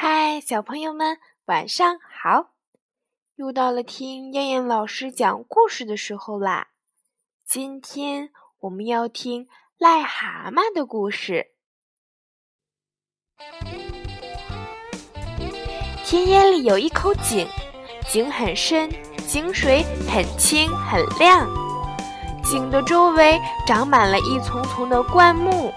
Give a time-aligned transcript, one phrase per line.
[0.00, 2.50] 嗨，小朋友们，晚上好！
[3.34, 6.68] 又到了听燕燕老师讲故事的时候啦。
[7.44, 8.30] 今天
[8.60, 11.48] 我们要听癞蛤蟆的故事。
[16.04, 17.48] 田野里有一口井，
[18.08, 18.88] 井很深，
[19.26, 21.50] 井水很清很亮。
[22.44, 23.36] 井的周围
[23.66, 25.74] 长满了一丛丛的灌木。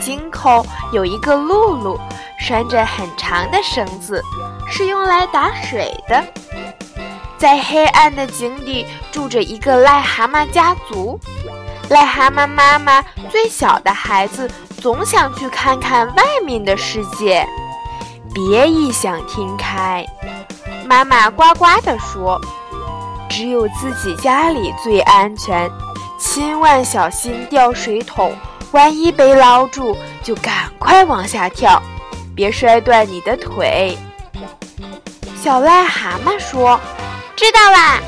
[0.00, 0.64] 井口
[0.94, 2.00] 有一个辘轳，
[2.46, 4.22] 拴着很长的绳子，
[4.68, 6.22] 是用来打水的。
[7.38, 11.18] 在黑暗的井底住着一个癞蛤蟆家族。
[11.88, 14.46] 癞蛤蟆妈妈最小的孩子
[14.78, 17.48] 总想去看看外面的世界，
[18.34, 20.04] 别异想天开。
[20.84, 22.38] 妈妈呱呱地说
[23.30, 25.70] ：“只有自己家里最安全，
[26.20, 28.36] 千万小心掉水桶。”
[28.72, 31.80] 万一被捞住，就赶快往下跳，
[32.34, 33.96] 别摔断你的腿。
[35.40, 36.80] 小癞蛤蟆说
[37.36, 38.00] ：“知道啦。”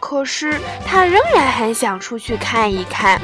[0.00, 3.20] 可是他仍然很想出去看一看。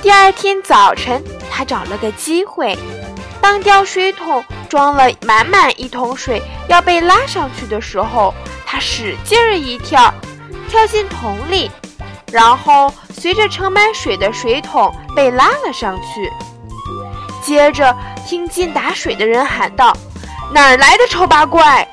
[0.00, 2.78] 第二天早晨，他找了个机会，
[3.40, 8.32] 当吊水桶装了满满一桶水要被拉上去的时候，
[8.64, 10.12] 他使劲儿一跳，
[10.68, 11.70] 跳进桶里，
[12.32, 12.92] 然后。
[13.20, 16.32] 随着盛满水的水桶被拉了上去，
[17.42, 17.92] 接着
[18.28, 19.96] 听见打水的人喊道
[20.52, 21.88] ：“哪儿来的丑八怪？”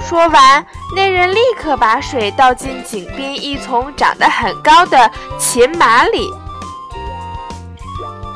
[0.00, 6.32] 说完，那人立刻把水倒进井边一丛长得很高的荨麻里。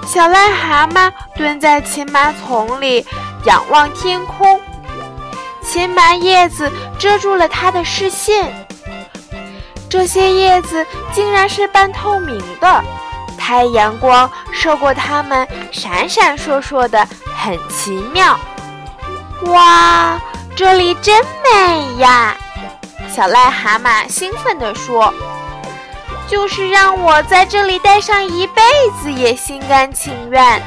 [0.05, 3.07] 小癞蛤蟆蹲在荨麻丛里，
[3.45, 4.61] 仰望天空，
[5.63, 8.67] 荨麻叶子遮住了他的视线。
[9.89, 12.83] 这些叶子竟然是半透明的，
[13.51, 17.05] 太阳光射过它们，闪闪烁烁的，
[17.37, 18.39] 很奇妙。
[19.47, 20.21] 哇，
[20.55, 22.37] 这里真美呀！
[23.09, 25.13] 小癞蛤蟆兴奋地说
[26.31, 28.63] ：“就是让我在这里待上一辈
[29.03, 30.63] 子，也心甘情愿。”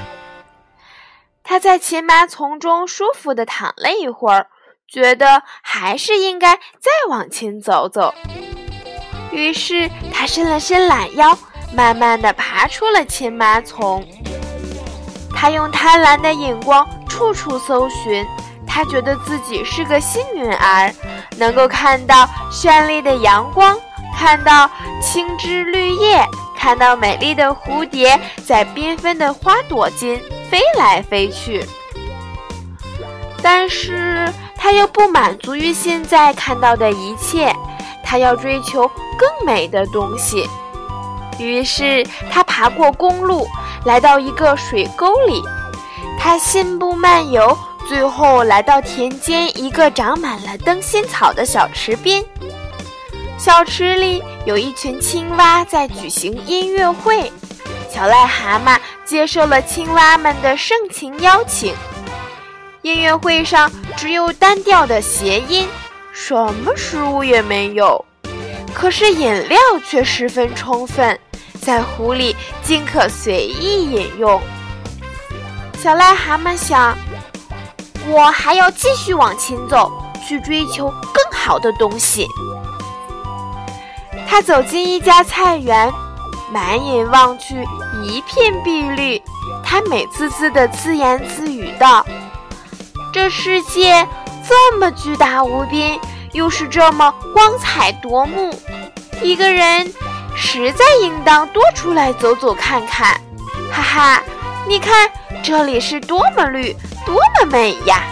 [1.41, 4.47] 他在荨麻丛中舒服地躺了一会儿，
[4.89, 8.13] 觉得还是应该再往前走走。
[9.31, 11.39] 于是他伸了伸懒腰，
[11.73, 14.05] 慢慢地爬出了青麻丛。
[15.35, 18.25] 他用贪婪的眼光处处搜寻，
[18.65, 20.93] 他觉得自己是个幸运儿，
[21.37, 23.77] 能够看到绚丽的阳光，
[24.17, 24.69] 看到
[25.01, 26.25] 青枝绿叶，
[26.57, 31.65] 看到美丽的蝴蝶在缤纷的花朵间飞来飞去。
[33.41, 37.53] 但是他又不满足于现在看到的一切。
[38.05, 40.47] 他要追求更美的东西，
[41.39, 43.47] 于是他爬过公路，
[43.85, 45.41] 来到一个水沟里。
[46.19, 47.57] 他信步漫游，
[47.87, 52.23] 最后来到田间一个长满了灯芯草的小池边。
[53.37, 57.31] 小池里有一群青蛙在举行音乐会，
[57.89, 61.73] 小癞蛤蟆接受了青蛙们的盛情邀请。
[62.83, 65.67] 音乐会上只有单调的谐音。
[66.13, 68.05] 什么食物也没有，
[68.71, 71.19] 可是饮料却十分充分，
[71.63, 74.41] 在湖里尽可随意饮用。
[75.79, 76.95] 小癞蛤蟆想
[78.07, 79.91] ：“我还要继续往前走，
[80.27, 82.27] 去追求更好的东西。”
[84.27, 85.91] 他走进一家菜园，
[86.51, 87.67] 满眼望去
[88.03, 89.21] 一片碧绿。
[89.63, 92.05] 他美滋滋地自言自语道
[93.13, 94.07] ：“这世界……”
[94.45, 95.97] 这么巨大无边，
[96.33, 98.53] 又是这么光彩夺目，
[99.21, 99.89] 一个人
[100.35, 103.19] 实在应当多出来走走看看。
[103.71, 104.23] 哈哈，
[104.67, 105.09] 你看
[105.43, 108.03] 这里是多么绿，多么美呀！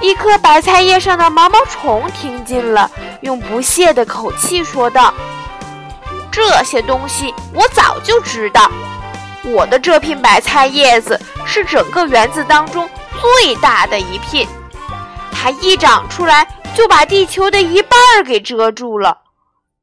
[0.00, 2.90] 一颗白菜叶上的毛毛虫听见了，
[3.20, 5.12] 用不屑的口气说道
[6.32, 8.70] ：“这些东西我早就知道。
[9.44, 12.88] 我的这片白菜叶子是整个园子当中。”
[13.20, 14.48] 最大的一片，
[15.30, 19.18] 它一长出来就把地球的一半儿给遮住了。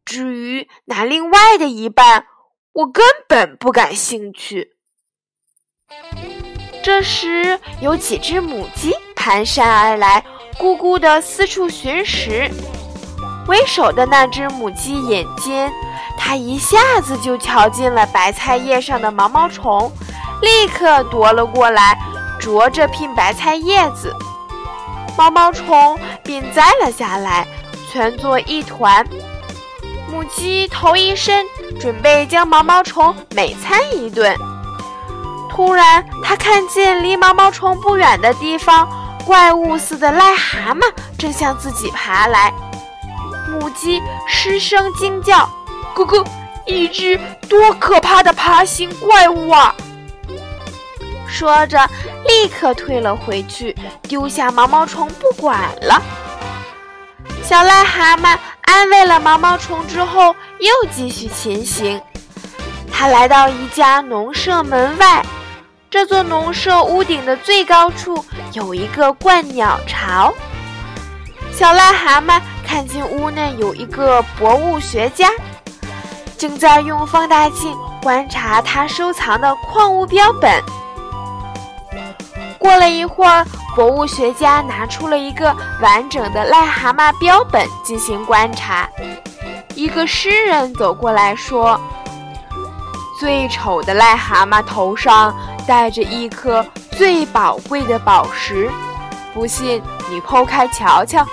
[0.07, 2.27] 至于那另外的一半，
[2.71, 4.77] 我根本不感兴趣。
[6.81, 10.23] 这时，有几只母鸡蹒跚而来，
[10.57, 12.49] 咕咕地四处寻食。
[13.49, 15.69] 为首的那只母鸡眼尖，
[16.17, 19.91] 它一下子就瞧见了白菜叶上的毛毛虫，
[20.41, 21.99] 立刻夺了过来。
[22.39, 24.15] 啄着片白菜叶子，
[25.17, 27.45] 毛毛虫便摘了下来，
[27.91, 29.05] 蜷作一团。
[30.09, 31.45] 母鸡头一伸，
[31.79, 34.35] 准备将毛毛虫美餐一顿。
[35.49, 38.87] 突然，它看见离毛毛虫不远的地方，
[39.25, 40.81] 怪物似的癞蛤蟆
[41.17, 42.53] 正向自己爬来。
[43.49, 45.49] 母鸡失声惊叫
[45.95, 46.25] ：“咕咕，
[46.65, 47.19] 一只
[47.49, 49.73] 多可怕的爬行怪物啊！”
[51.27, 51.79] 说着，
[52.27, 56.01] 立刻退了回去，丢下毛毛虫不管了。
[57.43, 58.37] 小癞蛤蟆
[58.67, 61.99] 安慰了毛毛虫之后，又继续前行。
[62.91, 65.25] 他来到一家农舍门外，
[65.89, 68.23] 这座农舍屋顶的最高处
[68.53, 70.33] 有一个观鸟巢。
[71.51, 75.29] 小癞蛤蟆看见屋内有一个博物学家，
[76.37, 80.61] 正在用放大镜观察他收藏的矿物标本。
[82.59, 83.45] 过了一会儿，
[83.77, 88.89] 博物学家拿出了一个完整的癞蛤蟆标本进行观察。
[89.75, 91.79] 一个诗人走过来说
[93.21, 95.31] ：“最丑的癞蛤蟆头上
[95.67, 98.67] 戴着一颗最宝贵的宝石，
[99.31, 99.79] 不信
[100.09, 101.23] 你剖开瞧瞧。”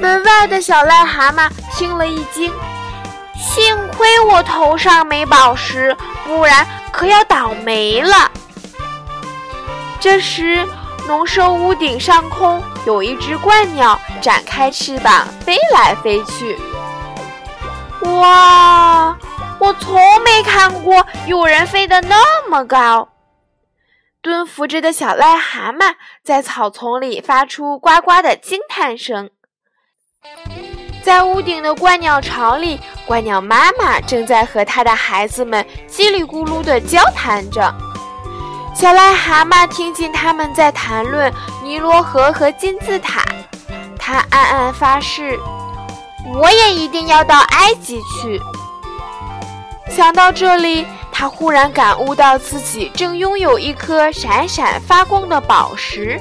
[0.00, 2.50] 门外的小癞蛤蟆听了一惊
[3.36, 5.94] ：“幸亏我头上没宝石，
[6.24, 8.30] 不然可要倒霉了。”
[10.04, 10.62] 这时，
[11.08, 16.58] 农舍屋顶上空有一只鹳鸟展开翅膀飞来飞去。
[18.02, 19.16] 哇！
[19.58, 23.08] 我从没看过有人飞得那么高。
[24.20, 29.30] 蹲伏着的小癞蛤蟆在草丛里发出呱呱的惊叹声。
[31.02, 37.74] 在屋顶的鹳鸟巢里，鹳鸟妈妈正在和它的孩子们叽里咕噜地交谈着。
[38.74, 41.32] 小癞蛤蟆听见他们在谈论
[41.62, 43.22] 尼罗河和金字塔，
[43.96, 45.38] 他暗暗发誓
[46.34, 48.40] ：“我也一定要到埃及去。”
[49.88, 56.20] 想到这里，他忽然感悟到自己正拥有一颗闪闪发光的宝石，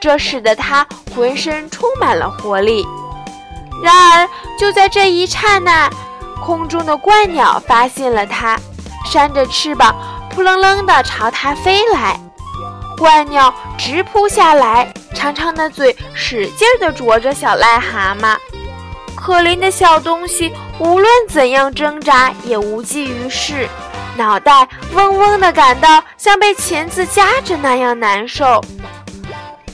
[0.00, 2.84] 这使得他浑身充满了活力。
[3.84, 5.90] 然而，就在这一刹那，
[6.42, 8.58] 空中的鹳鸟发现了他，
[9.04, 9.94] 扇着翅膀。
[10.40, 12.18] 扑棱棱地朝它飞来，
[12.96, 18.38] 怪鸟直扑下来，长长的嘴使劲地啄着小癞蛤蟆。
[19.14, 23.68] 可怜的小东西无论怎样挣扎也无济于事，
[24.16, 28.64] 脑袋嗡嗡地感到像被钳子夹着那样难受。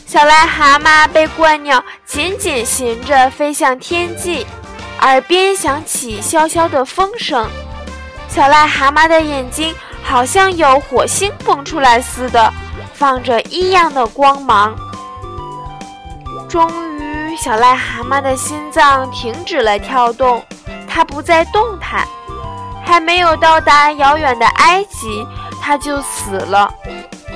[0.05, 4.45] 小癞蛤蟆被怪鸟紧紧衔着飞向天际，
[5.01, 7.49] 耳边响起萧萧的风声。
[8.29, 9.73] 小癞蛤蟆的眼睛。
[10.09, 12.53] 好像有火星蹦出来似的，
[12.95, 14.75] 放着异样的光芒。
[16.49, 20.43] 终于，小癞蛤蟆的心脏停止了跳动，
[20.89, 22.07] 它不再动弹。
[22.85, 25.27] 还没有到达遥远的埃及，
[25.61, 26.73] 它就死了。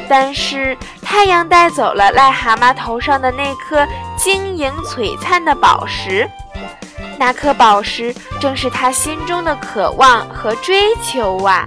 [0.08, 3.84] 但是，太阳带走了癞蛤蟆头上的那颗
[4.16, 6.30] 晶莹璀璨的宝石，
[7.18, 11.66] 那颗宝石正是他心中的渴望和追求啊！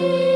[0.00, 0.29] You.